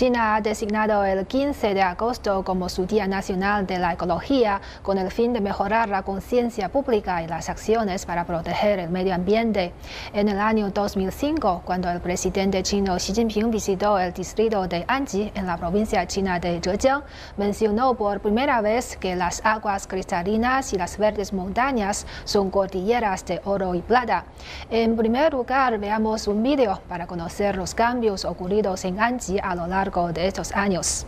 [0.00, 4.96] China ha designado el 15 de agosto como su Día Nacional de la Ecología con
[4.96, 9.74] el fin de mejorar la conciencia pública y las acciones para proteger el medio ambiente.
[10.14, 15.32] En el año 2005, cuando el presidente chino Xi Jinping visitó el distrito de Anji
[15.34, 17.02] en la provincia china de Zhejiang,
[17.36, 23.42] mencionó por primera vez que las aguas cristalinas y las verdes montañas son cordilleras de
[23.44, 24.24] oro y plata.
[24.70, 29.66] En primer lugar, veamos un vídeo para conocer los cambios ocurridos en Anji a lo
[29.66, 31.04] largo de estos años.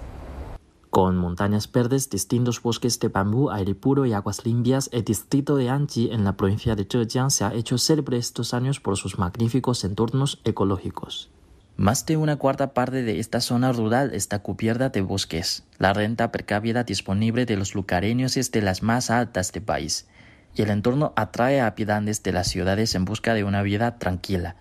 [0.91, 5.71] Con montañas verdes, distintos bosques de bambú, aire puro y aguas limpias, el distrito de
[5.71, 9.85] Anji en la provincia de Zhejiang se ha hecho célebre estos años por sus magníficos
[9.85, 11.31] entornos ecológicos.
[11.77, 15.65] Más de una cuarta parte de esta zona rural está cubierta de bosques.
[15.79, 20.09] La renta per cápita disponible de los lugareños es de las más altas del país,
[20.55, 24.57] y el entorno atrae a habitantes de las ciudades en busca de una vida tranquila.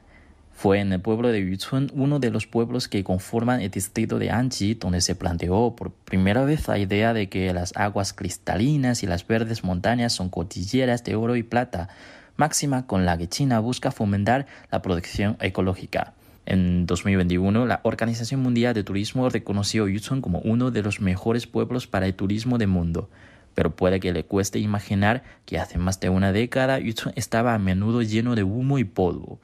[0.62, 4.30] Fue en el pueblo de Yuchun, uno de los pueblos que conforman el distrito de
[4.30, 9.08] Anji, donde se planteó por primera vez la idea de que las aguas cristalinas y
[9.08, 11.90] las verdes montañas son cordilleras de oro y plata,
[12.36, 16.14] máxima con la que China busca fomentar la protección ecológica.
[16.46, 21.88] En 2021, la Organización Mundial de Turismo reconoció Yuchun como uno de los mejores pueblos
[21.88, 23.10] para el turismo del mundo
[23.54, 27.60] pero puede que le cueste imaginar que hace más de una década Yuchun estaba a
[27.60, 29.40] menudo lleno de humo y polvo.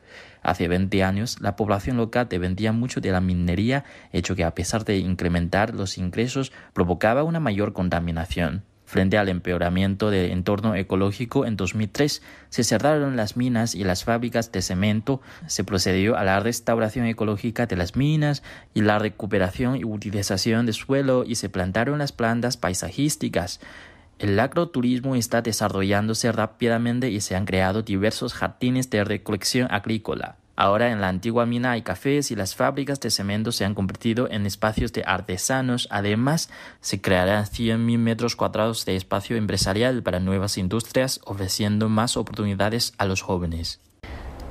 [0.48, 4.86] Hace 20 años, la población local dependía mucho de la minería, hecho que a pesar
[4.86, 8.64] de incrementar los ingresos, provocaba una mayor contaminación.
[8.86, 14.50] Frente al empeoramiento del entorno ecológico, en 2003 se cerraron las minas y las fábricas
[14.54, 18.42] de cemento, se procedió a la restauración ecológica de las minas
[18.74, 23.60] y la recuperación y utilización de suelo y se plantaron las plantas paisajísticas.
[24.20, 30.38] El agroturismo está desarrollándose rápidamente y se han creado diversos jardines de recolección agrícola.
[30.56, 34.28] Ahora en la antigua mina hay cafés y las fábricas de cemento se han convertido
[34.32, 35.88] en espacios de artesanos.
[35.92, 36.50] Además,
[36.82, 43.06] se crearán 100.000 metros cuadrados de espacio empresarial para nuevas industrias, ofreciendo más oportunidades a
[43.06, 43.80] los jóvenes.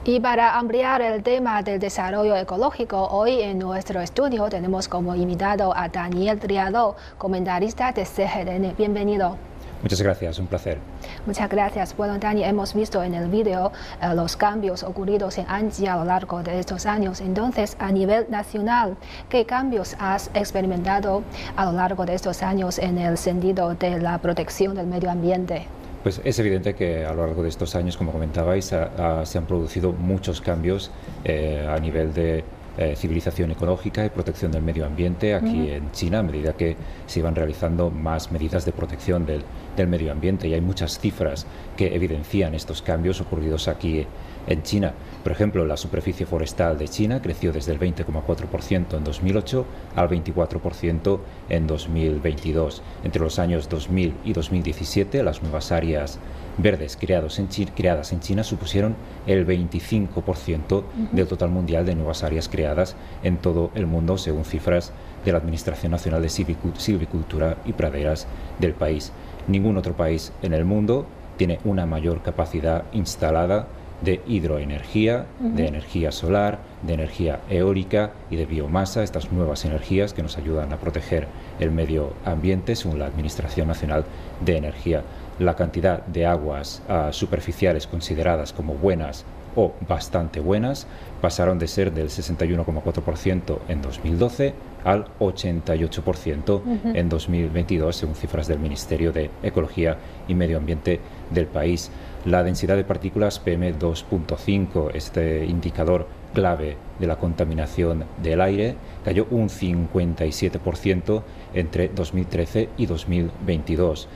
[0.05, 5.77] Y para ampliar el tema del desarrollo ecológico, hoy en nuestro estudio tenemos como invitado
[5.77, 8.77] a Daniel Triado, comentarista de CGDN.
[8.77, 9.37] Bienvenido.
[9.83, 10.79] Muchas gracias, un placer.
[11.27, 11.97] Muchas gracias.
[11.97, 16.05] Bueno, Dani, hemos visto en el vídeo eh, los cambios ocurridos en Anji a lo
[16.05, 17.21] largo de estos años.
[17.21, 18.97] Entonces, a nivel nacional,
[19.29, 21.23] ¿qué cambios has experimentado
[21.57, 25.67] a lo largo de estos años en el sentido de la protección del medio ambiente?
[26.03, 29.93] Pues es evidente que a lo largo de estos años, como comentabais, se han producido
[29.93, 30.93] muchos cambios
[31.25, 32.45] eh, a nivel de
[32.79, 36.77] eh, civilización ecológica y protección del medio ambiente aquí en China, a medida que
[37.07, 39.43] se iban realizando más medidas de protección del,
[39.77, 40.47] del, medio ambiente.
[40.49, 44.07] Y hay muchas cifras que evidencian estos cambios ocurridos aquí
[44.47, 44.93] en China.
[45.23, 51.19] Por ejemplo, la superficie forestal de China creció desde el 20,4% en 2008 al 24%
[51.49, 52.83] en 2022.
[53.05, 56.19] Entre los años 2000 y 2017, las nuevas áreas
[56.59, 58.97] verdes creados en creadas en China supusieron
[59.27, 64.93] el 25% del total mundial de nuevas áreas creadas en todo el mundo, según cifras
[65.25, 68.27] de la Administración Nacional de Silvicultura y Praderas
[68.59, 69.13] del país.
[69.49, 73.69] Ningún otro país en el mundo tiene una mayor capacidad instalada
[74.03, 80.23] de hidroenergía, de energía solar, de energía eólica y de biomasa, estas nuevas energías que
[80.23, 81.27] nos ayudan a proteger
[81.59, 84.05] el medio ambiente según la Administración Nacional
[84.45, 85.03] de Energía.
[85.39, 89.25] La cantidad de aguas ah, superficiales consideradas como buenas
[89.57, 90.87] o bastante buenas
[91.21, 96.63] pasaron de ser del 61,4% en 2012 al 88%
[96.95, 99.97] en 2022, según cifras del Ministerio de Ecología
[100.29, 101.91] y Medio Ambiente del país.
[102.27, 108.75] La densidad de partículas PM2.5, este indicador clave de la contaminación del aire,
[109.05, 111.23] cayó un 57%
[111.55, 114.09] entre 2013 y 2022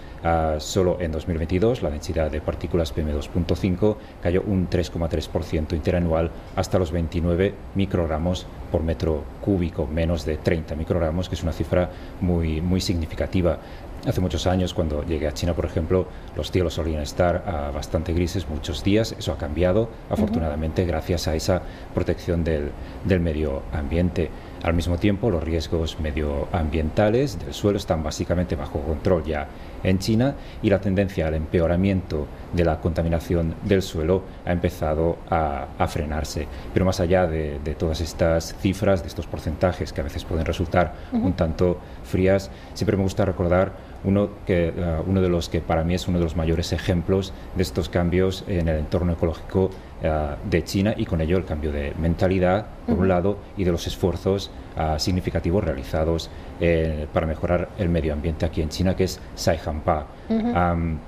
[0.58, 7.54] solo en 2022 la densidad de partículas PM2.5 cayó un 3,3% interanual hasta los 29
[7.74, 11.90] microgramos por metro cúbico, menos de 30 microgramos, que es una cifra
[12.20, 13.58] muy, muy significativa.
[14.06, 18.14] Hace muchos años, cuando llegué a China, por ejemplo, los cielos solían estar ah, bastante
[18.14, 19.14] grises muchos días.
[19.18, 21.60] Eso ha cambiado, afortunadamente, gracias a esa
[21.94, 22.70] protección del,
[23.04, 24.30] del medio ambiente.
[24.62, 29.48] Al mismo tiempo, los riesgos medioambientales del suelo están básicamente bajo control ya
[29.82, 35.66] en China y la tendencia al empeoramiento de la contaminación del suelo ha empezado a,
[35.88, 36.46] frenarse.
[36.74, 40.94] Pero más allá de, todas estas cifras, de estos porcentajes que a veces pueden resultar
[41.12, 43.72] un tanto frías, siempre me gusta recordar
[44.04, 47.32] uno, que, uh, uno de los que para mí es uno de los mayores ejemplos
[47.56, 49.64] de estos cambios en el entorno ecológico
[50.02, 53.72] uh, de China y con ello el cambio de mentalidad, por un lado, y de
[53.72, 56.30] los esfuerzos uh, significativos realizados
[56.60, 60.06] eh, para mejorar el medio ambiente aquí en China, que es Saihanpa.
[60.28, 60.98] Um,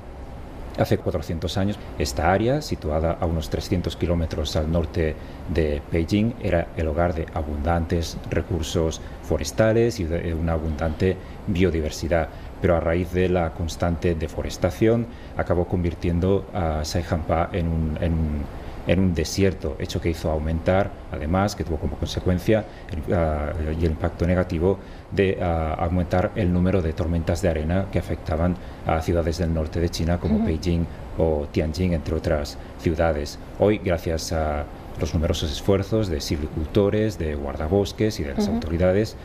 [0.78, 5.14] Hace 400 años, esta área, situada a unos 300 kilómetros al norte
[5.52, 12.28] de Beijing, era el hogar de abundantes recursos forestales y de una abundante biodiversidad.
[12.62, 15.06] Pero a raíz de la constante deforestación,
[15.36, 20.90] acabó convirtiendo a Saihanpa en un, en un en un desierto, hecho que hizo aumentar,
[21.12, 24.78] además, que tuvo como consecuencia el, uh, y el impacto negativo
[25.10, 28.56] de uh, aumentar el número de tormentas de arena que afectaban
[28.86, 30.46] a ciudades del norte de China como uh -huh.
[30.46, 30.86] Beijing
[31.18, 33.38] o Tianjin, entre otras ciudades.
[33.58, 34.64] Hoy, gracias a
[35.00, 39.16] los numerosos esfuerzos de silvicultores, de guardabosques y de las autoridades,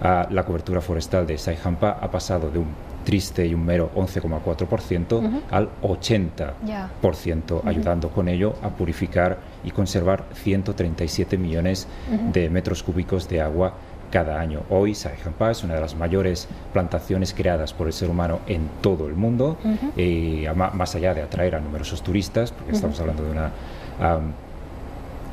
[0.00, 2.68] la cobertura forestal de Saihampa ha pasado de un
[3.04, 5.40] triste y un mero 11,4% uh -huh.
[5.50, 6.90] al 80%, yeah.
[7.02, 7.68] uh -huh.
[7.68, 12.32] ayudando con ello a purificar y conservar 137 millones uh -huh.
[12.32, 13.74] de metros cúbicos de agua
[14.10, 14.62] cada año.
[14.70, 19.08] Hoy Saihampa es una de las mayores plantaciones creadas por el ser humano en todo
[19.08, 19.56] el mundo,
[19.96, 23.50] y más allá de atraer a numerosos turistas, porque estamos hablando de una...
[24.00, 24.32] Um,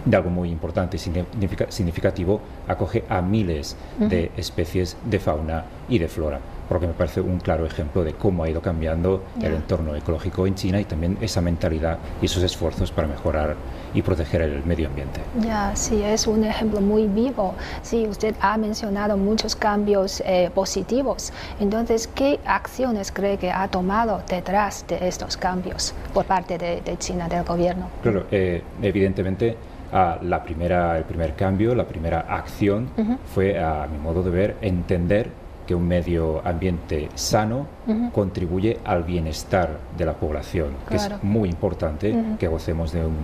[0.06, 4.08] de algo muy importante y significativo, acoge a miles uh -huh.
[4.08, 6.40] de especies de fauna y de flora,
[6.70, 9.50] porque me parece un claro ejemplo de cómo ha ido cambiando yeah.
[9.50, 13.56] el entorno ecológico en China y también esa mentalidad y esos esfuerzos para mejorar
[13.94, 15.20] y proteger el medio ambiente.
[15.40, 17.56] Ya, yeah, sí, es un ejemplo muy vivo.
[17.82, 21.34] Sí, usted ha mencionado muchos cambios eh, positivos.
[21.60, 26.98] Entonces, ¿qué acciones cree que ha tomado detrás de estos cambios por parte de, de
[26.98, 27.88] China, del gobierno?
[28.02, 29.58] Claro, eh, evidentemente
[29.92, 33.18] Uh, la primera, el primer cambio, la primera acción uh -huh.
[33.34, 35.28] fue, a mi modo de ver, entender
[35.68, 38.12] que un medio ambiente sano uh -huh.
[38.14, 43.18] contribuye al bienestar de la población, que es muy importante que gocemos de un,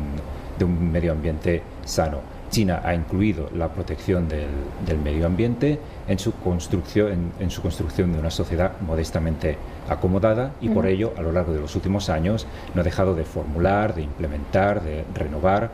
[0.59, 2.19] de un, medio ambiente sano.
[2.49, 4.47] China ha incluido la protección del,
[4.85, 9.57] del medio ambiente en su, construcción, en, en, su construcción de una sociedad modestamente
[9.89, 13.23] acomodada y por ello, a lo largo de los últimos años, no ha dejado de
[13.23, 15.69] formular, de implementar, de renovar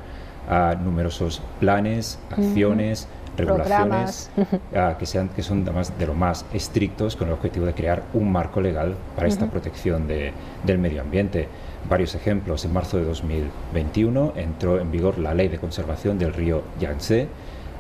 [0.50, 3.38] a numerosos planes, acciones, uh -huh.
[3.38, 7.74] regulaciones uh, que, sean, que son además de lo más estrictos con el objetivo de
[7.74, 9.52] crear un marco legal para esta uh -huh.
[9.52, 11.48] protección de, del medio ambiente.
[11.90, 12.64] Varios ejemplos.
[12.66, 17.28] En marzo de 2021 entró en vigor la ley de conservación del río Yangtze.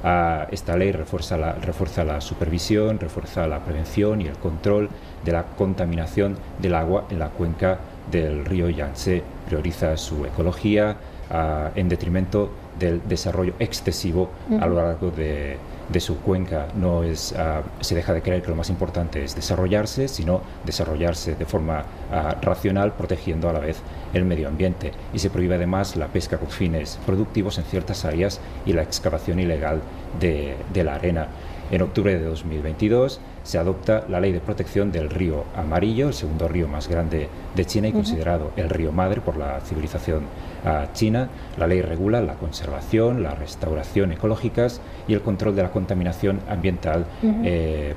[0.04, 4.90] Uh, esta ley refuerza la, refuerza la supervisión, refuerza la prevención y el control
[5.24, 7.80] de la contaminación del agua en la cuenca
[8.12, 9.24] del río Yangtze.
[9.48, 10.98] Prioriza su ecología,
[11.34, 14.64] Uh, en detrimento del desarrollo excesivo uh -huh.
[14.64, 15.58] a lo largo de,
[15.90, 16.68] de su cuenca.
[16.76, 21.34] No es, uh, se deja de creer que lo más importante es desarrollarse, sino desarrollarse
[21.34, 23.78] de forma uh, racional, protegiendo a la vez
[24.14, 24.92] el medio ambiente.
[25.12, 29.40] Y se prohíbe además la pesca con fines productivos en ciertas áreas y la excavación
[29.40, 29.82] ilegal
[30.20, 31.28] de, de la arena.
[31.72, 36.48] En octubre de 2022 se adopta la ley de protección del río Amarillo, el segundo
[36.48, 37.98] río más grande de China y uh -huh.
[37.98, 40.24] considerado el río madre por la civilización
[40.66, 41.30] uh, china.
[41.58, 47.06] La ley regula la conservación, la restauración ecológicas y el control de la contaminación ambiental
[47.22, 47.42] uh -huh.
[47.44, 47.96] eh,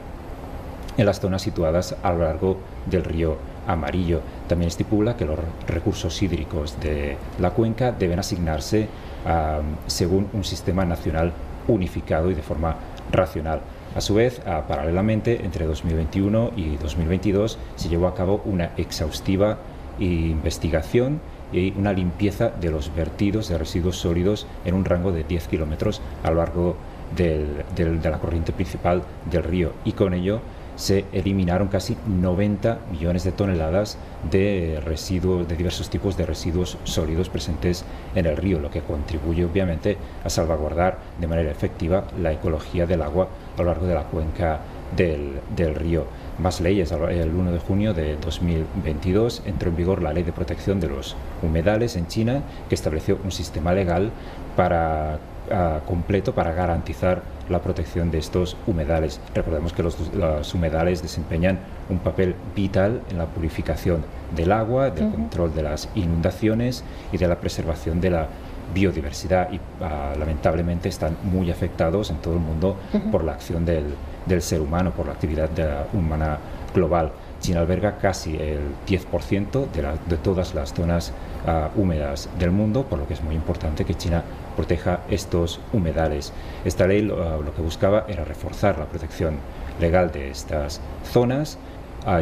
[0.96, 2.56] en las zonas situadas a lo largo
[2.86, 4.20] del río Amarillo.
[4.48, 8.88] También estipula que los recursos hídricos de la cuenca deben asignarse
[9.26, 11.32] uh, según un sistema nacional
[11.68, 12.76] unificado y de forma
[13.16, 13.60] racional.
[13.94, 19.58] A su vez, uh, paralelamente, entre 2021 y 2022 se llevó a cabo una exhaustiva
[19.98, 21.20] investigación
[21.52, 26.02] y una limpieza de los vertidos de residuos sólidos en un rango de 10 kilómetros
[26.22, 26.76] a lo largo
[27.16, 27.64] de
[28.02, 30.40] la corriente principal del río y con ello
[30.76, 33.98] se eliminaron casi 90 millones de toneladas
[34.30, 39.44] de residuos, de diversos tipos de residuos sólidos presentes en el río, lo que contribuye
[39.44, 44.04] obviamente a salvaguardar de manera efectiva la ecología del agua a lo largo de la
[44.04, 44.60] cuenca
[44.94, 46.04] del, del río.
[46.38, 46.92] Más leyes.
[46.92, 51.16] El 1 de junio de 2022 entró en vigor la Ley de Protección de los
[51.42, 54.10] Humedales en China, que estableció un sistema legal
[54.54, 59.20] para Uh, completo para garantizar la protección de estos humedales.
[59.32, 64.02] Recordemos que los, los, humedales desempeñan un papel vital en la purificación
[64.34, 65.14] del agua, del uh -huh.
[65.14, 68.26] control de las inundaciones y de la preservación de la
[68.74, 73.10] biodiversidad y uh, lamentablemente están muy afectados en todo el mundo uh -huh.
[73.12, 73.84] por la acción del,
[74.26, 75.50] del, ser humano, por la actividad
[75.92, 76.38] humana
[76.74, 77.12] global.
[77.40, 81.12] China alberga casi el 10% de, de, todas las zonas
[81.46, 84.22] uh, húmedas del mundo, por lo que es muy importante que China
[84.56, 86.32] proteja estos humedales.
[86.64, 89.38] Esta ley lo que buscaba era reforzar la protección
[89.80, 91.58] legal de estas zonas,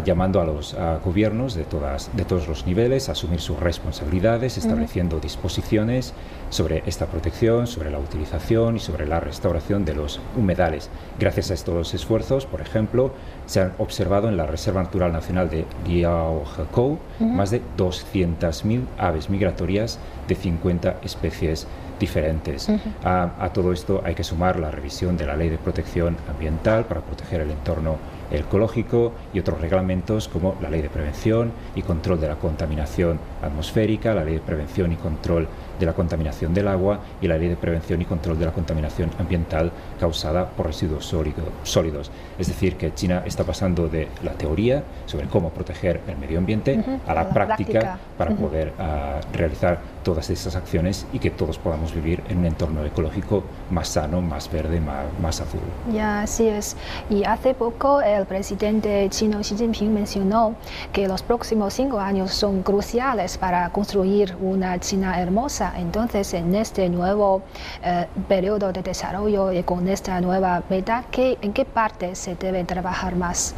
[0.05, 0.75] llamando a los
[1.05, 6.15] gobiernos de, todas, de todos los niveles a asumir sus responsabilidades, estableciendo disposiciones
[6.51, 10.89] sobre esta protección, sobre la utilización y sobre la restauración de los humedales.
[11.19, 13.13] Gracias a estos esfuerzos, por ejemplo,
[13.47, 19.99] se han observado en la Reserva Natural Nacional de Liaohekou más de 200.000 aves migratorias
[20.29, 21.67] de 50 especies
[22.01, 22.69] diferentes.
[23.05, 27.01] a, todo esto hay que sumar la revisión de la Ley de Protección Ambiental para
[27.01, 27.97] proteger el entorno
[28.31, 34.15] ecológico y otros reglamentos como la Ley de Prevención y Control de la Contaminación Atmosférica,
[34.15, 37.57] la Ley de Prevención y Control de la contaminación del agua y la Ley de
[37.57, 42.11] Prevención y Control de la Contaminación Ambiental causada por residuos sólidos.
[42.39, 46.83] Es decir, que China está pasando de la teoría sobre cómo proteger el medio ambiente
[47.07, 52.23] a la, práctica, para poder ah, realizar todas estas acciones y que todos podamos vivir
[52.29, 55.61] en un entorno ecológico más sano, más verde, más, azul.
[55.93, 56.77] Ya, así es.
[57.11, 60.55] Y hace poco el presidente chino Xi Jinping mencionó
[60.93, 66.89] que los próximos cinco años son cruciales para construir una China hermosa entonces, en este
[66.89, 67.43] nuevo
[67.83, 73.17] eh, periodo de desarrollo y con esta nueva meta, ¿en qué parte se debe trabajar
[73.17, 73.55] más?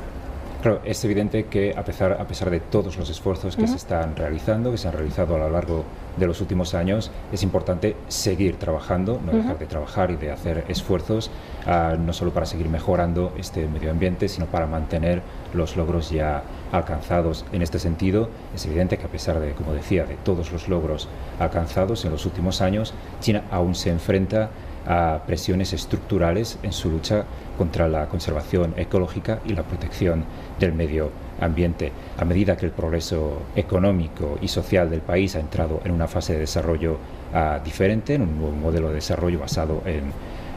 [0.66, 4.16] Claro, es evidente que a pesar, a pesar de todos los esfuerzos que se están
[4.16, 5.84] realizando, que se han realizado a lo largo
[6.16, 10.64] de los últimos años, es importante seguir trabajando, no dejar de trabajar y de hacer
[10.66, 11.30] esfuerzos,
[11.68, 15.22] ah, no solo para seguir mejorando este medio ambiente, sino para mantener
[15.54, 16.42] los logros ya
[16.72, 17.44] alcanzados.
[17.52, 21.06] En este sentido, es evidente que a pesar de, como decía, de todos los logros
[21.38, 24.50] alcanzados en los últimos años, China aún se enfrenta
[24.84, 27.24] a presiones estructurales en su lucha
[27.56, 30.24] contra la conservación ecológica y la protección
[30.58, 31.10] del medio
[31.40, 31.92] ambiente.
[32.18, 36.34] A medida que el progreso económico y social del país ha entrado en una fase
[36.34, 36.98] de desarrollo
[37.34, 40.12] ah, diferente, en un nuevo modelo de desarrollo basado en,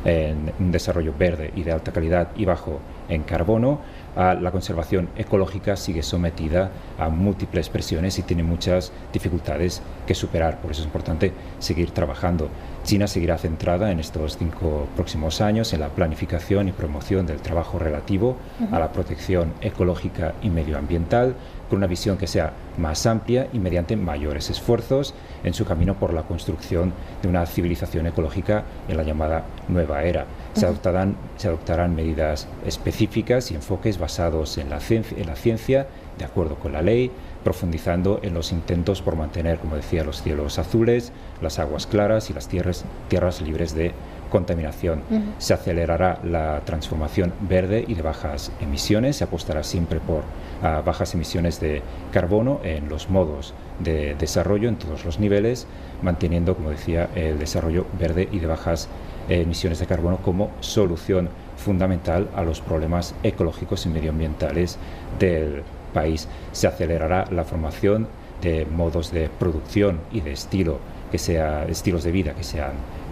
[0.05, 2.79] en un desarrollo verde y de alta calidad y bajo
[3.09, 3.79] en carbono,
[4.19, 10.59] la conservación ecológica sigue sometida a múltiples presiones y tiene muchas dificultades que superar.
[10.59, 12.49] Por eso es importante seguir trabajando.
[12.83, 17.79] China seguirá centrada en estos cinco próximos años en la planificación y promoción del trabajo
[17.79, 18.35] relativo
[18.71, 21.35] a la protección ecológica y medioambiental,
[21.69, 26.13] con una visión que sea más amplia y mediante mayores esfuerzos en su camino por
[26.13, 30.25] la construcción de una civilización ecológica en la llamada nueva era.
[30.53, 35.87] Se adoptarán, se adoptarán medidas específicas y enfoques basados en la, ciencia, en la ciencia,
[36.17, 37.11] de acuerdo con la ley,
[37.43, 41.11] profundizando en los intentos por mantener, como decía, los cielos azules,
[41.41, 43.93] las aguas claras y las tierras, tierras libres de
[44.29, 45.01] contaminación.
[45.37, 50.23] Se acelerará la transformación verde y de bajas emisiones, se apostará siempre por
[50.63, 51.81] ah, bajas emisiones de
[52.11, 55.67] carbono en los modos de desarrollo en todos los niveles,
[56.01, 58.89] manteniendo, como decía, el desarrollo verde y de bajas
[59.29, 64.77] emisiones de carbono como solución fundamental a los problemas ecológicos y medioambientales
[65.19, 66.27] del país.
[66.51, 68.07] Se acelerará la formación
[68.41, 70.79] de modos de producción y de estilo
[71.11, 72.71] que sea estilos de vida que sean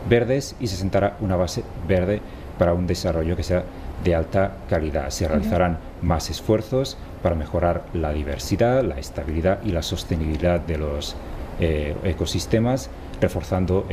[0.10, 2.22] verdes y se sentará una base verde
[2.58, 3.64] para un desarrollo que sea
[4.04, 5.10] de alta calidad.
[5.10, 11.16] Se realizarán más esfuerzos para mejorar la diversidad, la estabilidad y la sostenibilidad de los
[11.60, 13.88] eh, ecosistemas, reforzando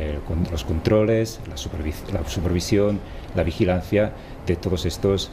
[0.50, 3.00] los controles, la, supervisión,
[3.34, 4.12] la vigilancia
[4.46, 5.30] de todos estos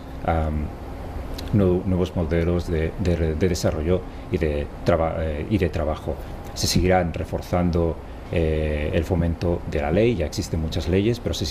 [1.54, 2.94] nuevos modelos de,
[3.38, 6.16] desarrollo y de, eh, y de trabajo.
[6.54, 7.98] Se seguirán reforzando
[8.32, 11.46] eh, el fomento de la ley, ya existen muchas leyes, pero se,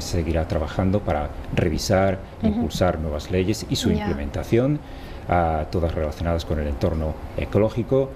[0.00, 4.80] seguirá, trabajando para revisar, impulsar nuevas leyes y su implementación,
[5.70, 8.10] todas relacionadas con el entorno ecológico.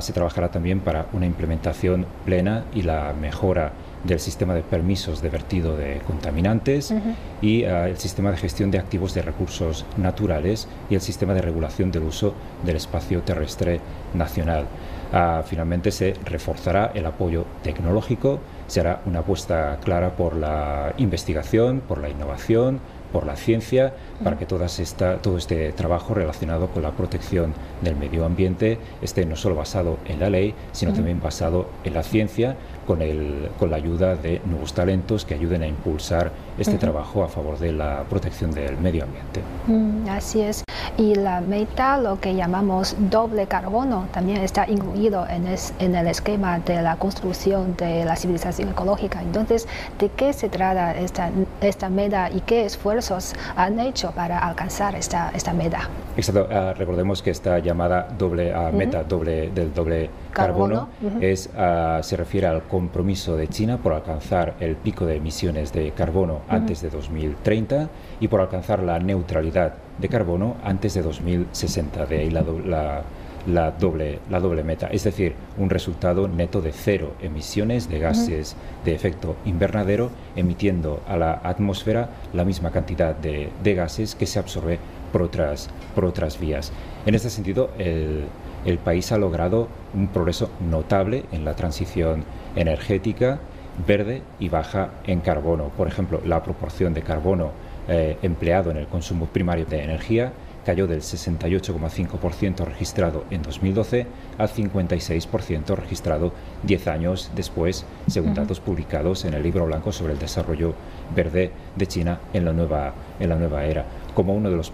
[0.00, 3.72] se trabajará también para una implementación plena y la mejora
[4.06, 6.94] del sistema de permisos de vertido de contaminantes
[7.42, 11.90] y el sistema de gestión de activos de recursos naturales y el sistema de regulación
[11.90, 12.34] del uso
[12.64, 13.80] del espacio terrestre
[14.14, 14.66] nacional.
[15.12, 21.80] Ah, finalmente se reforzará el apoyo tecnológico, se hará una apuesta clara por la investigación,
[21.80, 22.80] por la innovación,
[23.16, 27.96] por la ciencia, para que toda esta, todo este trabajo relacionado con la protección del
[27.96, 32.56] medio ambiente esté no solo basado en la ley, sino también basado en la ciencia,
[32.86, 37.28] con, el, con la ayuda de nuevos talentos que ayuden a impulsar este trabajo a
[37.28, 39.40] favor de la protección del medio ambiente.
[39.66, 40.62] Mm, así es.
[40.98, 45.46] Y la meta, lo que llamamos doble carbono, también está incluido en,
[45.78, 49.20] en el esquema de la construcción de la civilización ecológica.
[49.22, 49.66] Entonces,
[49.98, 51.30] ¿de qué se trata esta,
[51.60, 55.88] esta meta y qué esfuerzo esfuerzos han hecho para alcanzar esta, esta meta.
[56.16, 56.48] Exacto.
[56.50, 60.88] Ah, recordemos que esta llamada doble ah, meta doble, del doble carbono,
[61.20, 65.92] es, ah, se refiere al compromiso de China por alcanzar el pico de emisiones de
[65.92, 67.88] carbono antes de 2030
[68.20, 72.06] y por alcanzar la neutralidad de carbono antes de 2060.
[72.06, 73.02] De ahí la, la
[73.46, 78.56] la doble, la doble meta, es decir, un resultado neto de cero emisiones de gases
[78.84, 84.78] de efecto invernadero, emitiendo a la atmósfera la misma cantidad de, gases que se absorbe
[85.12, 86.72] por otras, por otras vías.
[87.04, 88.26] En este sentido, el,
[88.84, 92.24] país ha logrado un progreso notable en la transición
[92.56, 93.38] energética
[93.86, 95.68] verde y baja en carbono.
[95.76, 97.50] Por ejemplo, la proporción de carbono
[97.88, 100.32] eh, empleado en el consumo primario de energía
[100.66, 104.04] cayó del 68,5% registrado en 2012
[104.36, 106.32] al 56% registrado
[106.64, 110.74] 10 años después, según datos publicados en el Libro Blanco sobre el Desarrollo
[111.14, 113.84] Verde de China en la nueva, en la nueva era.
[114.12, 114.72] Como uno de los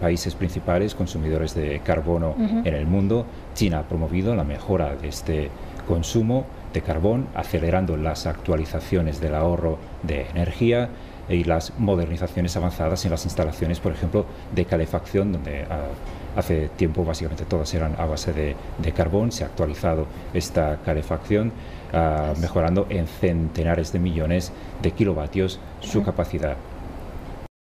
[0.00, 5.50] países principales consumidores de carbono en el mundo, China ha promovido la mejora de este
[5.86, 10.88] consumo de carbón, acelerando las actualizaciones del ahorro de energía,
[11.28, 15.88] y las modernizaciones avanzadas en las instalaciones, por ejemplo, de calefacción, donde ah,
[16.36, 19.32] hace tiempo básicamente todas eran a base de, carbón.
[19.32, 21.52] Se ha actualizado esta calefacción,
[21.92, 24.52] ah, mejorando en centenares de millones
[24.82, 26.56] de kilovatios su capacidad.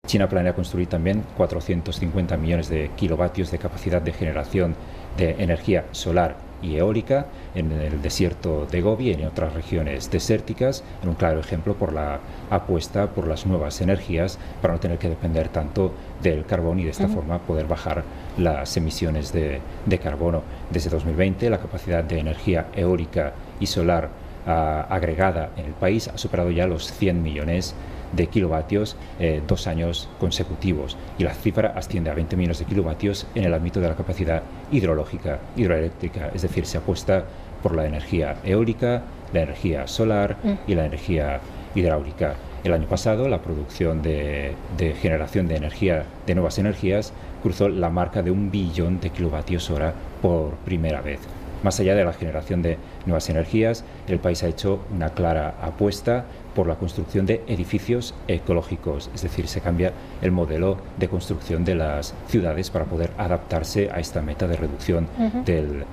[0.06, 4.76] China planea construir también 450 millones de kilovatios de capacidad de generación
[5.16, 10.82] de energía solar y eólica en el desierto de Gobi y en otras regiones desérticas,
[11.02, 12.20] en un claro ejemplo por la
[12.50, 16.90] apuesta por las nuevas energías para no tener que depender tanto del carbón y de
[16.90, 18.04] esta forma poder bajar
[18.38, 19.60] las emisiones de,
[20.02, 20.42] carbono.
[20.70, 24.10] Desde 2020 la capacidad de energía eólica y solar
[24.46, 27.95] ah, agregada en el país ha superado ya los 100 millones de
[28.30, 33.44] kilovatios eh, dos años consecutivos y la cifra asciende a 20 millones de kilovatios en
[33.44, 37.25] el ámbito de la capacidad hidrológica, hidroeléctrica, es decir, se apuesta
[37.62, 40.36] por la energía eólica, la energía solar
[40.66, 41.40] y la energía
[41.75, 42.34] hidráulica.
[42.64, 47.90] El año pasado la producción de, de, generación de energía, de nuevas energías, cruzó la
[47.90, 51.21] marca de un billón de kilovatios hora por primera vez.
[51.62, 56.26] Más allá de la generación de nuevas energías, el país ha hecho una clara apuesta
[56.56, 59.92] por la construcción de edificios ecológicos, es decir, se cambia
[60.23, 65.06] el modelo de construcción de las ciudades para poder adaptarse a esta meta de reducción
[65.45, 65.84] del,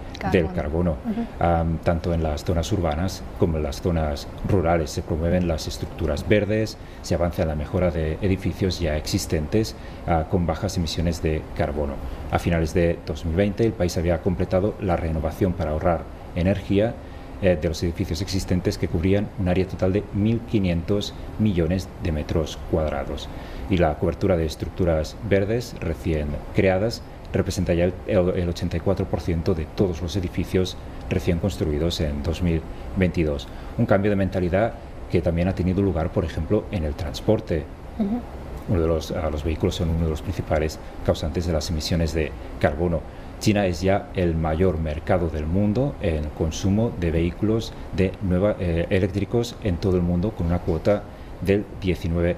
[0.56, 0.96] carbono.
[1.84, 6.78] tanto en las zonas urbanas como en las zonas rurales se promueven las estructuras verdes,
[7.02, 9.76] se avanza en la mejora de edificios ya existentes
[10.08, 11.96] ah, con bajas emisiones de carbono.
[12.32, 16.04] A finales de 2020 el país había completado la renovación para ahorrar
[16.36, 16.96] energía
[17.42, 22.58] eh, de los edificios existentes que cubrían un área total de 1.500 millones de metros
[22.72, 23.28] cuadrados.
[23.70, 27.02] Y la cobertura de estructuras verdes recién creadas
[27.34, 30.78] representa ya el, 84% de todos los edificios
[31.10, 33.48] recién construidos en 2022.
[33.78, 34.76] Un cambio de mentalidad
[35.12, 37.64] que también ha tenido lugar, por ejemplo, en el transporte.
[38.70, 42.32] Uno de los, los vehículos son uno de los principales causantes de las emisiones de
[42.60, 43.02] carbono.
[43.44, 48.88] China es ya el mayor mercado del mundo en consumo de vehículos de nueva, eh,
[48.90, 51.04] eléctricos en todo el mundo con una cuota
[51.42, 52.38] del 19%.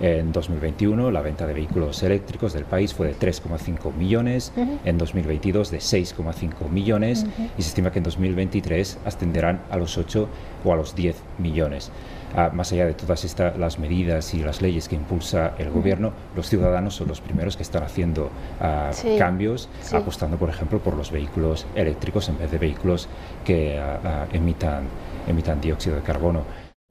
[0.00, 4.52] En 2021 la venta de vehículos eléctricos del país fue de 3,5 millones,
[4.84, 7.24] en 2022 de 6,5 millones.
[7.56, 10.28] Y se estima que en 2023 ascenderán a los 8
[10.64, 11.92] o a los 10 millones.
[12.36, 16.12] Ah, más allá de todas estas las medidas y las leyes que impulsa el gobierno,
[16.36, 18.28] los ciudadanos son los primeros que están haciendo
[18.60, 23.08] ah, cambios, apostando, por ejemplo, por los vehículos eléctricos en vez de vehículos
[23.42, 24.84] que ah, emitan,
[25.26, 26.42] emitan dióxido de carbono.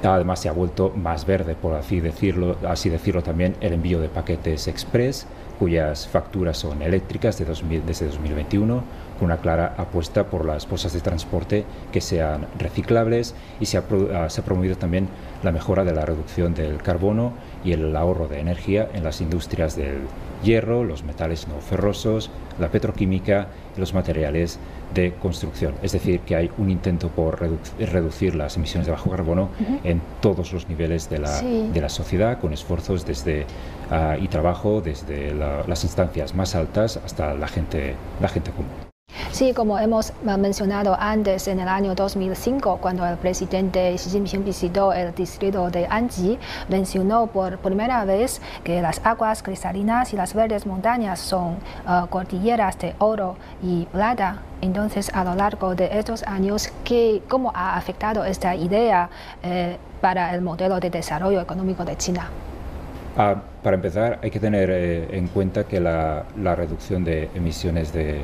[0.04, 4.10] Además se ha vuelto más verde, por así decirlo, así decirlo también, el envío de
[4.10, 5.28] paquetes express,
[5.60, 8.84] cuyas facturas son eléctricas de desde 2021,
[9.20, 14.42] con una clara apuesta por las bolsas de transporte que sean reciclables y ha, se
[14.42, 15.08] ha promovido también
[15.44, 19.76] la mejora de la reducción del carbono y el ahorro de energía en las industrias
[19.76, 20.02] del
[20.44, 24.60] hierro, los metales no ferrosos, la petroquímica y los materiales
[24.94, 25.74] de construcción.
[25.82, 27.40] Es decir, que hay un intento por
[27.80, 29.50] reducir las emisiones de bajo carbono
[29.84, 33.46] en todos los niveles de la, de la sociedad, con esfuerzos desde
[33.92, 38.85] ah, y trabajo desde las instancias más altas hasta la gente, la gente común.
[39.32, 44.94] Sí, como hemos mencionado antes, en el año 2005, cuando el presidente Xi Jinping visitó
[44.94, 46.38] el distrito de Anji,
[46.70, 52.78] mencionó por primera vez que las aguas cristalinas y las verdes montañas son uh, cordilleras
[52.80, 54.42] de oro y plata.
[54.62, 59.10] Entonces, a lo largo de estos años, ¿qué, ¿cómo ha afectado esta idea
[59.44, 62.30] eh, para el modelo de desarrollo económico de China?
[63.18, 66.26] Ah, para empezar, hay que tener eh, en cuenta que la,
[66.56, 68.22] reducción de emisiones de,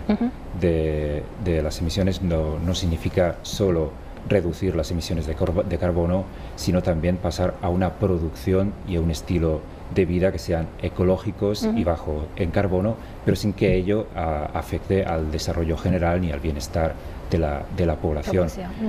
[0.59, 3.91] de, las emisiones no, no, significa solo
[4.27, 5.35] reducir las emisiones de,
[5.69, 6.25] de, carbono,
[6.55, 9.61] sino también pasar a una producción y a un estilo
[9.95, 15.05] de vida que sean ecológicos y bajo en carbono, pero sin que ello ah, afecte
[15.05, 16.93] al desarrollo general ni al bienestar
[17.29, 18.47] de la, de la población.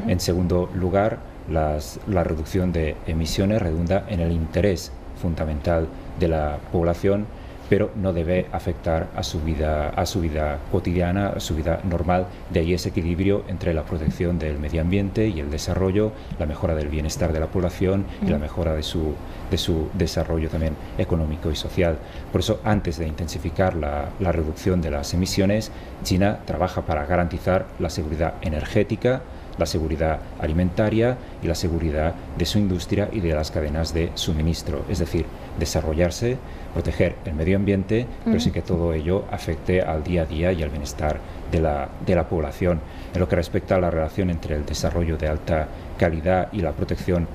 [0.09, 1.19] En segundo lugar,
[1.51, 5.87] las, la reducción de emisiones redunda en el interés fundamental
[6.19, 7.27] de la población,
[7.73, 12.27] pero no debe afectar a su vida, a su vida cotidiana, a su vida normal.
[12.51, 16.75] De ahí ese equilibrio entre la protección del medio ambiente y el desarrollo, la mejora
[16.75, 19.15] del bienestar de la población y la mejora de su,
[19.51, 21.97] de su desarrollo también económico y social.
[22.31, 27.65] Por eso, antes de intensificar la, la reducción de las emisiones, China trabaja para garantizar
[27.79, 29.23] la seguridad energética,
[29.59, 34.85] la seguridad alimentaria y la seguridad de su industria y de las cadenas de suministro.
[34.88, 35.27] Es decir,
[35.59, 36.38] desarrollarse,
[36.73, 40.62] proteger el medio ambiente, pero sin que todo ello afecte al día a día y
[40.62, 41.19] al bienestar
[41.51, 42.81] de la, de la población.
[43.12, 46.73] En lo que respecta a la relación entre el desarrollo de alta calidad y la
[46.73, 47.29] protección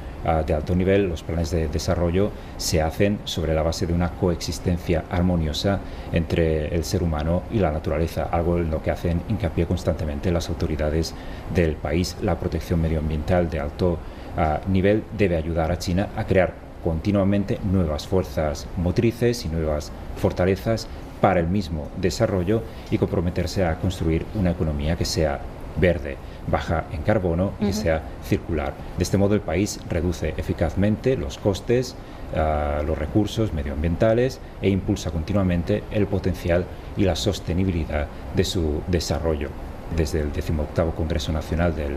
[0.45, 5.05] de alto nivel, los planes de desarrollo se hacen sobre la base de una coexistencia
[5.09, 5.79] armoniosa
[6.11, 10.49] entre el ser humano y la naturaleza, algo en lo que hacen hincapié constantemente las
[10.49, 11.13] autoridades
[11.53, 12.17] del país.
[12.21, 13.99] La protección medioambiental de alto
[14.67, 16.53] nivel debe ayudar a China a crear
[16.83, 20.87] continuamente nuevas fuerzas motrices y nuevas fortalezas
[21.21, 25.39] para el mismo desarrollo y comprometerse a construir una economía que sea
[25.79, 28.73] verde, baja en carbono y que sea circular.
[28.97, 31.95] De este modo el país reduce eficazmente los costes,
[32.35, 39.49] ah, los recursos medioambientales e impulsa continuamente el potencial y la sostenibilidad de su desarrollo.
[39.95, 41.95] Desde el 18 Congreso Nacional del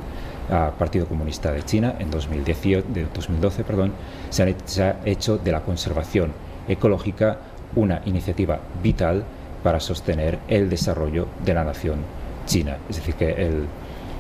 [0.79, 3.93] Partido Comunista de China en 2010, de 2012 perdón,
[4.31, 4.43] se,
[4.83, 6.33] ha hecho de la conservación
[6.69, 7.39] ecológica
[7.77, 9.25] una iniciativa vital
[9.63, 12.01] para sostener el desarrollo de la nación
[12.47, 12.79] china.
[12.89, 13.31] Es decir, que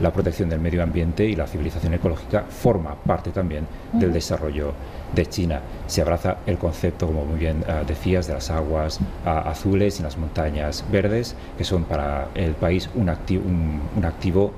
[0.00, 4.72] la protección del medio ambiente y la civilización ecológica forma parte también del desarrollo
[5.14, 5.60] de China.
[5.86, 10.02] Se abraza el concepto, como muy bien ah, decías, de las aguas ah, azules y
[10.02, 14.52] las montañas verdes, que son para el país un, un activo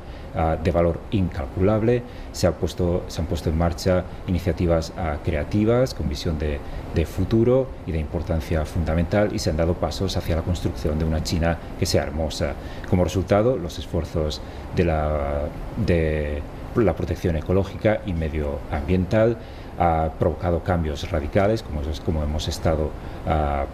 [0.62, 2.02] de valor incalculable.
[2.32, 6.58] Se, ha puesto, se han puesto en marcha iniciativas ah, creativas con visión de,
[6.94, 11.04] de, futuro y de importancia fundamental y se han dado pasos hacia la construcción de
[11.04, 12.54] una China que sea hermosa.
[12.88, 14.40] Como resultado, los esfuerzos
[14.74, 15.42] de la,
[15.86, 16.42] de
[16.76, 19.36] la protección ecológica y medioambiental
[19.78, 22.86] ha provocado cambios radicales, como, como hemos estado
[23.26, 23.66] uh,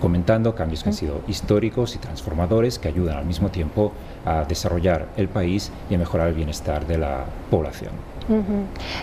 [0.00, 3.92] comentando cambios que han sido históricos y transformadores que ayudan al mismo tiempo
[4.26, 7.92] a desarrollar el país y a mejorar el bienestar de la población.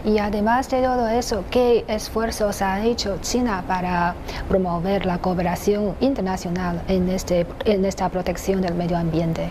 [0.03, 4.15] Y además de todo eso, ¿qué esfuerzos ha hecho China para
[4.49, 9.49] promover la cooperación internacional en, este, en esta protección del medio ambiente?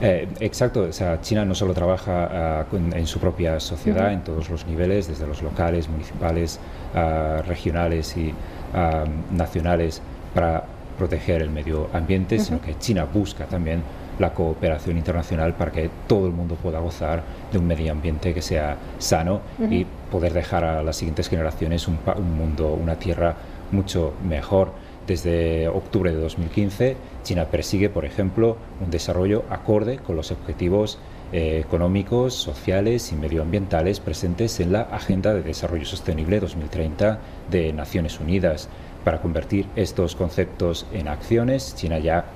[0.00, 4.48] Eh, exacto, o sea, China no solo trabaja ah, en su propia sociedad, en todos
[4.48, 6.60] los niveles, desde los locales, municipales,
[6.94, 10.00] uh, regionales y uh, nacionales,
[10.34, 10.62] para
[10.98, 13.82] proteger el medio ambiente, sino que China busca también
[14.18, 18.42] la cooperación internacional para que todo el mundo pueda gozar de un medio ambiente que
[18.42, 21.98] sea sano y poder dejar a las siguientes generaciones un,
[22.36, 23.36] mundo, una tierra
[23.70, 24.70] mucho mejor.
[25.06, 30.98] Desde octubre de 2015, China persigue, por ejemplo, un desarrollo acorde con los objetivos
[31.32, 37.18] eh, económicos, sociales y medioambientales presentes en la Agenda de Desarrollo Sostenible 2030
[37.50, 38.68] de Naciones Unidas.
[39.04, 42.26] Para convertir estos conceptos en acciones, China ya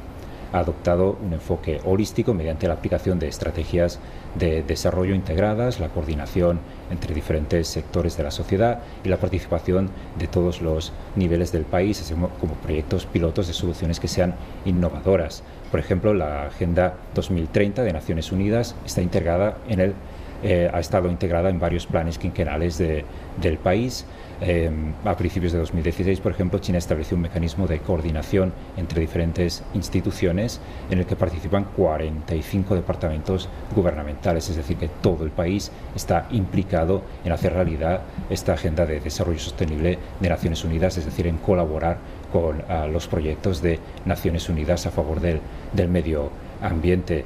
[0.53, 3.99] ha adoptado un enfoque holístico mediante la aplicación de estrategias
[4.35, 6.61] de desarrollo integradas, la coordinación
[6.91, 12.01] entre diferentes sectores de la sociedad y la participación de todos los niveles del país,
[12.01, 14.35] así como proyectos pilotos de soluciones que sean
[14.65, 15.43] innovadoras.
[15.71, 19.95] Por ejemplo, la Agenda 2030 de Naciones Unidas está integrada en el,
[20.43, 24.05] eh, ha estado integrada en varios planes quinquenales del país
[24.45, 29.63] Em, a principios de 2016, por ejemplo, China estableció un mecanismo de coordinación entre diferentes
[29.73, 36.27] instituciones en el que participan 45 departamentos gubernamentales, es decir, que todo el país está
[36.33, 38.01] implicado en hacer realidad
[38.31, 41.99] esta agenda de desarrollo sostenible de Naciones Unidas, es decir, en colaborar
[42.33, 45.39] con ah, los proyectos de Naciones Unidas a favor del,
[45.73, 47.25] del medio ambiente.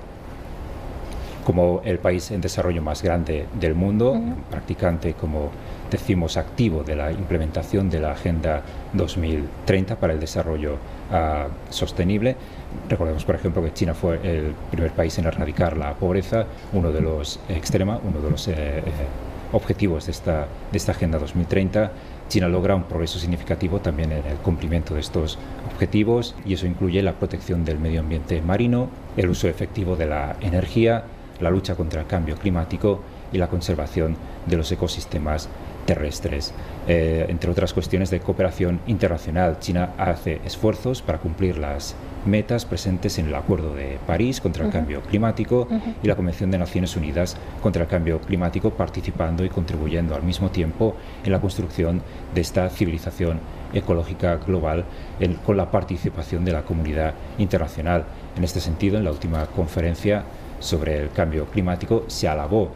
[1.46, 5.50] Como el país en desarrollo más grande del mundo, practicante como
[5.90, 10.76] decimos, activo de la implementación de la Agenda 2030 para el desarrollo
[11.12, 12.36] ah, sostenible.
[12.88, 17.00] Recordemos, por ejemplo, que China fue el primer país en erradicar la pobreza, uno de
[17.00, 18.82] los extrema, uno de los eh, eh,
[19.52, 21.92] objetivos de esta, de esta Agenda 2030,
[22.28, 25.38] China logra un progreso significativo también en el cumplimiento de estos
[25.72, 30.36] objetivos y eso incluye la protección del medio ambiente marino, el uso efectivo de la
[30.40, 31.04] energía,
[31.40, 33.00] la lucha contra el cambio climático
[33.32, 35.48] y la conservación de los ecosistemas
[35.86, 36.52] terrestres.
[36.88, 41.96] Eh, entre otras cuestiones de cooperación internacional, China hace esfuerzos para cumplir las
[42.26, 45.68] metas presentes en el Acuerdo de París contra el Cambio Climático
[46.02, 50.50] y la Convención de Naciones Unidas contra el Cambio Climático, participando y contribuyendo al mismo
[50.50, 52.02] tiempo en la construcción
[52.34, 53.38] de esta civilización
[53.72, 54.84] ecológica global
[55.44, 58.04] con la participación de la comunidad internacional.
[58.36, 60.24] En este sentido, en la última conferencia
[60.58, 62.72] sobre el cambio climático se alabó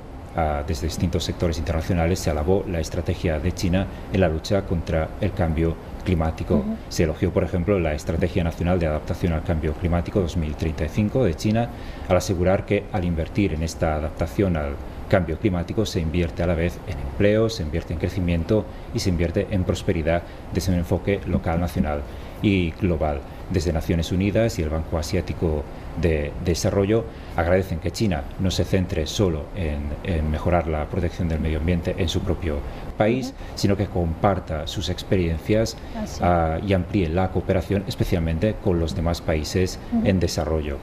[0.66, 5.32] desde distintos sectores internacionales se alabó la estrategia de China en la lucha contra el
[5.32, 6.64] cambio climático.
[6.88, 11.68] Se elogió, por ejemplo, la Estrategia Nacional de Adaptación al Cambio Climático 2035 de China
[12.08, 14.74] al asegurar que al invertir en esta adaptación al
[15.08, 18.64] cambio climático se invierte a la vez en empleo, se invierte en crecimiento
[18.94, 20.22] y se invierte en prosperidad
[20.54, 22.02] desde un enfoque local, nacional
[22.42, 23.20] y global.
[23.50, 25.64] Desde Naciones Unidas y el Banco Asiático
[26.00, 27.04] de Desarrollo
[27.36, 32.08] agradecen que China no se centre solo en, mejorar la protección del medio ambiente en
[32.08, 32.58] su propio
[32.96, 35.76] país, sino que comparta sus experiencias
[36.20, 40.78] ah, y amplíe la cooperación, especialmente con los demás países en desarrollo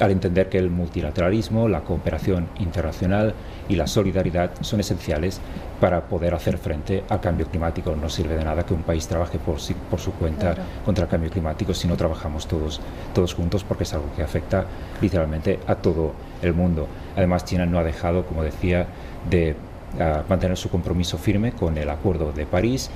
[0.00, 3.34] al entender que el multilateralismo, la cooperación internacional
[3.68, 5.40] y la solidaridad son esenciales
[5.80, 7.94] para poder hacer frente al cambio climático.
[7.94, 9.56] No sirve de nada que un país trabaje por,
[9.90, 10.54] por su cuenta
[10.84, 12.80] contra el cambio climático si no trabajamos todos,
[13.14, 14.64] todos juntos porque es algo que afecta
[15.00, 16.88] literalmente a todo el mundo.
[17.16, 18.86] Además, China no ha dejado, como decía,
[19.28, 19.56] de
[20.00, 22.90] a mantener su compromiso firme con el Acuerdo de París,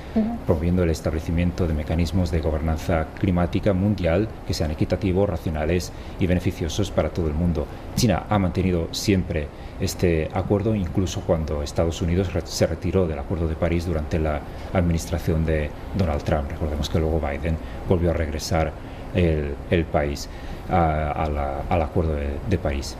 [0.45, 6.91] promoviendo el establecimiento de mecanismos de gobernanza climática mundial que sean equitativos, racionales y beneficiosos
[6.91, 7.65] para todo el mundo.
[7.95, 9.47] China ha mantenido siempre
[9.79, 14.41] este acuerdo, incluso cuando Estados Unidos se retiró del Acuerdo de París durante la
[14.73, 16.51] administración de Donald Trump.
[16.51, 17.57] Recordemos que luego Biden
[17.87, 18.71] volvió a regresar
[19.15, 20.29] el, país
[20.69, 22.97] al Acuerdo de París.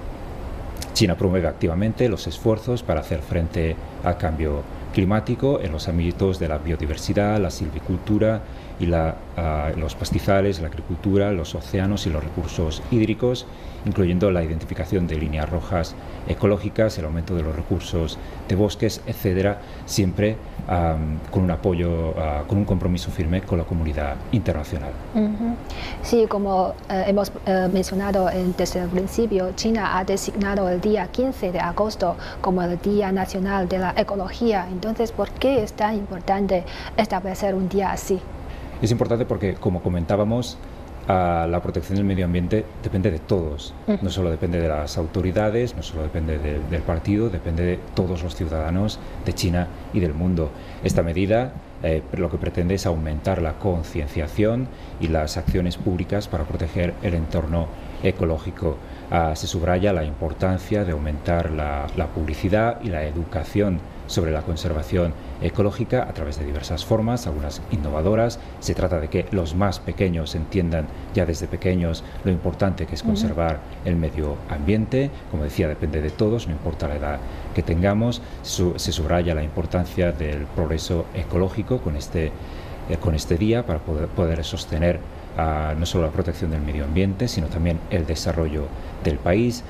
[1.00, 6.50] China promueve activamente los esfuerzos para hacer frente al cambio climático en los ámbitos de
[6.50, 8.42] la biodiversidad, la silvicultura
[8.80, 13.46] y ah, los pastizales, la agricultura, los océanos y los recursos hídricos,
[13.86, 15.96] incluyendo la identificación de líneas rojas
[16.28, 20.38] ecológicas, el aumento de los recursos de bosques, etcétera, siempre
[21.32, 24.92] con un apoyo, ah, con un compromiso firme con la comunidad internacional.
[26.04, 31.52] Sí, como eh, hemos eh, mencionado desde el principio, China ha designado el día 15
[31.52, 34.68] de agosto como el Día Nacional de la Ecología.
[34.72, 36.64] Entonces, ¿por qué es tan importante
[36.98, 38.22] establecer un día así?
[38.82, 40.58] Es importante porque, como comentábamos,
[41.08, 43.74] la protección del medio ambiente depende de todos.
[44.02, 48.36] No solo depende de las autoridades, no solo depende del partido, depende de todos los
[48.36, 50.52] ciudadanos de China y del mundo.
[50.84, 54.68] Esta medida eh, lo que pretende es aumentar la concienciación
[55.00, 57.68] y las acciones públicas para proteger el entorno
[58.04, 58.78] ecológico.
[59.10, 64.42] Ah, se subraya la importancia de aumentar la, la publicidad y la educación sobre la
[64.42, 68.40] conservación ecológica a través de diversas formas, algunas innovadoras.
[68.60, 73.04] Se trata de que los más pequeños entiendan ya desde pequeños lo importante que es
[73.04, 75.12] conservar el medio ambiente.
[75.32, 77.20] Como decía, depende de todos, no importa la edad
[77.54, 78.22] que tengamos.
[78.42, 82.32] se subraya la importancia del progreso ecológico con este,
[82.90, 85.00] eh, con este día para poder, poder sostener
[85.38, 88.66] ah, no solo la protección del medio ambiente, sino también el desarrollo
[89.04, 89.64] del país.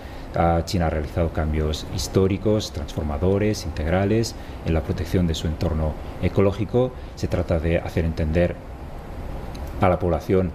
[0.65, 6.91] China ha realizado cambios históricos, transformadores, integrales en la protección de su entorno ecológico.
[7.15, 8.55] Se trata de hacer entender
[9.81, 10.51] a la población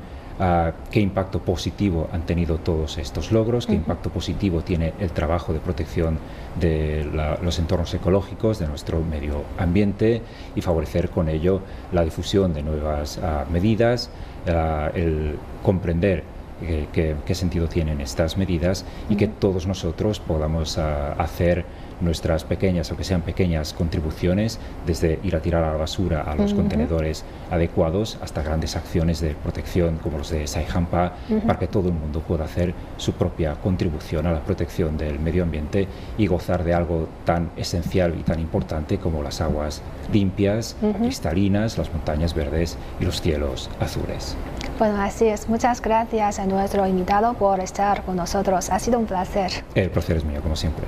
[0.90, 5.60] qué impacto positivo han tenido todos estos logros, qué impacto positivo tiene el trabajo de
[5.60, 6.18] protección
[6.58, 7.08] de
[7.42, 10.22] los entornos ecológicos, de nuestro medio ambiente
[10.56, 11.60] y favorecer con ello
[11.92, 14.10] la difusión de nuevas ah, medidas,
[14.48, 21.64] ah, el comprender qué, sentido tienen estas medidas y que todos nosotros podamos ah, hacer
[22.00, 26.34] nuestras pequeñas, o que sean pequeñas contribuciones, desde ir a tirar a la basura a
[26.34, 31.12] los contenedores adecuados hasta grandes acciones de protección como los de Saihampa,
[31.46, 35.42] para que todo el mundo pueda hacer su propia contribución a la protección del medio
[35.42, 35.86] ambiente
[36.18, 41.92] y gozar de algo tan esencial y tan importante como las aguas limpias, cristalinas, las
[41.92, 44.36] montañas verdes y los cielos azules.
[44.78, 45.48] Bueno, así es.
[45.48, 48.70] Muchas gracias a nuestro invitado por estar con nosotros.
[48.70, 49.50] Ha sido un placer.
[49.74, 50.84] El placer es mío, como siempre.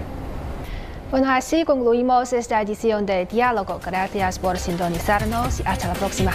[1.11, 3.81] Bueno, así concluimos esta edición de Diálogo.
[3.85, 6.33] Gracias por sintonizarnos y hasta la próxima.